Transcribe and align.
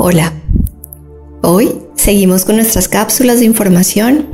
Hola, 0.00 0.32
hoy 1.42 1.72
seguimos 1.96 2.44
con 2.44 2.54
nuestras 2.54 2.86
cápsulas 2.86 3.40
de 3.40 3.46
información 3.46 4.28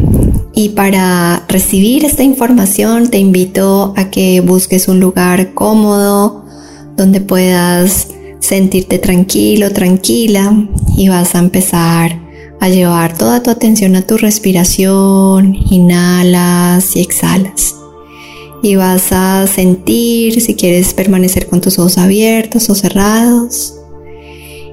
y 0.52 0.68
para 0.68 1.42
recibir 1.48 2.04
esta 2.04 2.22
información 2.22 3.08
te 3.08 3.16
invito 3.16 3.94
a 3.96 4.10
que 4.10 4.42
busques 4.42 4.88
un 4.88 5.00
lugar 5.00 5.54
cómodo 5.54 6.44
donde 6.98 7.22
puedas 7.22 8.08
sentirte 8.40 8.98
tranquilo, 8.98 9.72
tranquila 9.72 10.54
y 10.98 11.08
vas 11.08 11.34
a 11.34 11.38
empezar 11.38 12.20
a 12.60 12.68
llevar 12.68 13.16
toda 13.16 13.42
tu 13.42 13.48
atención 13.48 13.96
a 13.96 14.02
tu 14.02 14.18
respiración, 14.18 15.56
inhalas 15.70 16.94
y 16.94 17.00
exhalas. 17.00 17.74
Y 18.62 18.76
vas 18.76 19.12
a 19.12 19.46
sentir 19.46 20.42
si 20.42 20.56
quieres 20.56 20.92
permanecer 20.92 21.46
con 21.48 21.62
tus 21.62 21.78
ojos 21.78 21.96
abiertos 21.96 22.68
o 22.68 22.74
cerrados. 22.74 23.76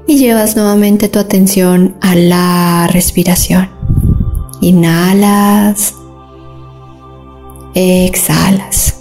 Y 0.08 0.18
llevas 0.18 0.56
nuevamente 0.56 1.10
tu 1.10 1.20
atención 1.20 1.96
a 2.02 2.16
la 2.16 2.90
respiración. 2.92 3.70
Inhalas, 4.62 5.96
exhalas. 7.74 8.96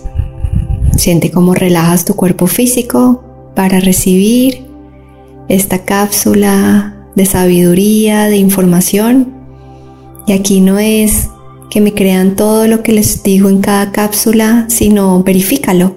Siente 0.96 1.30
cómo 1.30 1.54
relajas 1.54 2.04
tu 2.04 2.14
cuerpo 2.14 2.46
físico 2.46 3.24
para 3.54 3.80
recibir 3.80 4.66
esta 5.48 5.84
cápsula 5.84 7.08
de 7.16 7.26
sabiduría, 7.26 8.26
de 8.26 8.36
información. 8.36 9.34
Y 10.26 10.32
aquí 10.32 10.60
no 10.60 10.78
es 10.78 11.28
que 11.70 11.80
me 11.80 11.94
crean 11.94 12.36
todo 12.36 12.66
lo 12.66 12.82
que 12.82 12.92
les 12.92 13.22
digo 13.22 13.48
en 13.48 13.60
cada 13.60 13.90
cápsula, 13.90 14.66
sino 14.68 15.22
verifícalo, 15.22 15.96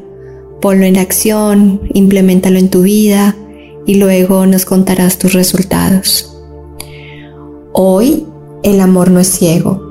ponlo 0.61 0.85
en 0.85 0.97
acción, 0.97 1.81
implementalo 1.94 2.58
en 2.58 2.70
tu 2.70 2.81
vida 2.83 3.35
y 3.85 3.95
luego 3.95 4.45
nos 4.45 4.65
contarás 4.65 5.17
tus 5.17 5.33
resultados. 5.33 6.35
Hoy 7.73 8.25
el 8.63 8.79
amor 8.79 9.11
no 9.11 9.19
es 9.19 9.27
ciego. 9.27 9.81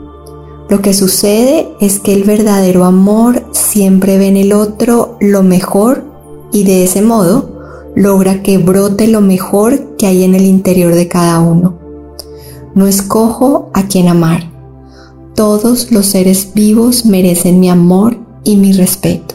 Lo 0.69 0.81
que 0.81 0.95
sucede 0.95 1.69
es 1.81 1.99
que 1.99 2.15
el 2.15 2.25
verdadero 2.25 2.85
amor 2.85 3.45
siempre 3.53 4.19
ve 4.19 4.29
en 4.29 4.37
el 4.37 4.53
otro 4.53 5.17
lo 5.21 5.43
mejor 5.43 6.05
y 6.53 6.65
de 6.65 6.85
ese 6.85 7.03
modo 7.03 7.53
logra 7.95 8.43
que 8.43 8.59
brote 8.59 9.07
lo 9.07 9.21
mejor 9.21 9.97
que 9.97 10.07
hay 10.07 10.25
en 10.25 10.35
el 10.35 10.47
interior 10.47 10.95
de 10.95 11.09
cada 11.09 11.41
uno. 11.41 11.79
No 12.75 12.87
escojo 12.87 13.71
a 13.75 13.87
quien 13.87 14.09
amar. 14.09 14.51
Todos 15.35 15.91
los 15.91 16.07
seres 16.07 16.53
vivos 16.55 17.05
merecen 17.05 17.61
mi 17.61 17.69
amor 17.69 18.17
y 18.45 18.57
mi 18.57 18.73
respeto. 18.73 19.32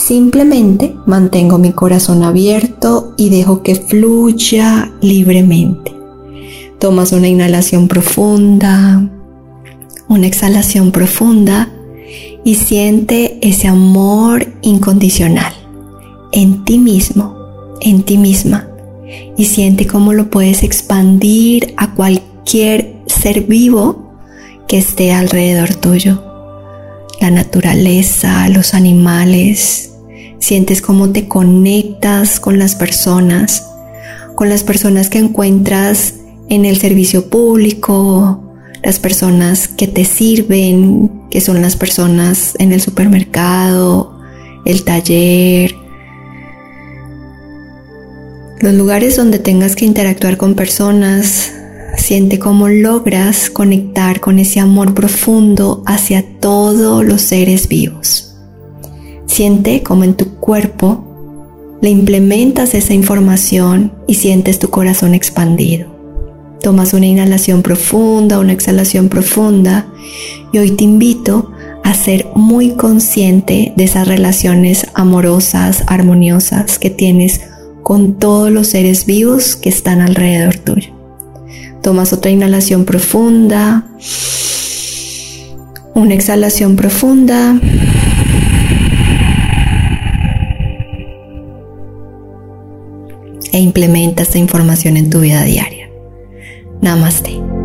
Simplemente 0.00 0.94
mantengo 1.06 1.58
mi 1.58 1.72
corazón 1.72 2.22
abierto 2.22 3.14
y 3.16 3.28
dejo 3.28 3.62
que 3.62 3.74
fluya 3.74 4.90
libremente. 5.00 5.92
Tomas 6.78 7.12
una 7.12 7.28
inhalación 7.28 7.86
profunda, 7.86 9.08
una 10.08 10.26
exhalación 10.26 10.90
profunda 10.90 11.70
y 12.44 12.54
siente 12.54 13.38
ese 13.42 13.68
amor 13.68 14.46
incondicional 14.62 15.52
en 16.32 16.64
ti 16.64 16.78
mismo 16.78 17.40
en 17.80 18.02
ti 18.02 18.18
misma 18.18 18.68
y 19.36 19.46
siente 19.46 19.86
cómo 19.86 20.12
lo 20.12 20.30
puedes 20.30 20.62
expandir 20.62 21.74
a 21.76 21.94
cualquier 21.94 22.96
ser 23.06 23.42
vivo 23.42 24.14
que 24.68 24.78
esté 24.78 25.12
alrededor 25.12 25.74
tuyo. 25.74 26.22
La 27.20 27.30
naturaleza, 27.30 28.48
los 28.48 28.72
animales. 28.74 29.89
Sientes 30.40 30.82
cómo 30.82 31.10
te 31.10 31.28
conectas 31.28 32.40
con 32.40 32.58
las 32.58 32.74
personas, 32.74 33.66
con 34.34 34.48
las 34.48 34.64
personas 34.64 35.08
que 35.08 35.18
encuentras 35.18 36.14
en 36.48 36.64
el 36.64 36.78
servicio 36.78 37.30
público, 37.30 38.42
las 38.82 38.98
personas 38.98 39.68
que 39.68 39.86
te 39.86 40.04
sirven, 40.04 41.10
que 41.30 41.40
son 41.40 41.62
las 41.62 41.76
personas 41.76 42.54
en 42.58 42.72
el 42.72 42.80
supermercado, 42.80 44.18
el 44.64 44.82
taller, 44.82 45.74
los 48.60 48.74
lugares 48.74 49.16
donde 49.16 49.38
tengas 49.38 49.76
que 49.76 49.84
interactuar 49.84 50.36
con 50.36 50.54
personas, 50.54 51.52
siente 51.96 52.38
cómo 52.38 52.68
logras 52.68 53.50
conectar 53.50 54.20
con 54.20 54.38
ese 54.38 54.60
amor 54.60 54.94
profundo 54.94 55.82
hacia 55.86 56.24
todos 56.40 57.04
los 57.04 57.22
seres 57.22 57.68
vivos. 57.68 58.29
Siente 59.30 59.84
cómo 59.84 60.02
en 60.02 60.14
tu 60.14 60.34
cuerpo 60.40 61.78
le 61.80 61.88
implementas 61.88 62.74
esa 62.74 62.94
información 62.94 63.92
y 64.08 64.14
sientes 64.14 64.58
tu 64.58 64.70
corazón 64.70 65.14
expandido. 65.14 65.86
Tomas 66.60 66.94
una 66.94 67.06
inhalación 67.06 67.62
profunda, 67.62 68.40
una 68.40 68.52
exhalación 68.52 69.08
profunda 69.08 69.86
y 70.52 70.58
hoy 70.58 70.72
te 70.72 70.82
invito 70.82 71.52
a 71.84 71.94
ser 71.94 72.26
muy 72.34 72.72
consciente 72.72 73.72
de 73.76 73.84
esas 73.84 74.08
relaciones 74.08 74.88
amorosas, 74.94 75.84
armoniosas 75.86 76.80
que 76.80 76.90
tienes 76.90 77.40
con 77.84 78.18
todos 78.18 78.50
los 78.50 78.66
seres 78.66 79.06
vivos 79.06 79.54
que 79.54 79.68
están 79.68 80.00
alrededor 80.00 80.56
tuyo. 80.56 80.92
Tomas 81.84 82.12
otra 82.12 82.32
inhalación 82.32 82.84
profunda, 82.84 83.86
una 85.94 86.14
exhalación 86.14 86.74
profunda. 86.74 87.60
Implementa 93.60 94.22
esta 94.22 94.38
información 94.38 94.96
en 94.96 95.10
tu 95.10 95.20
vida 95.20 95.44
diaria. 95.44 95.90
Namaste. 96.80 97.59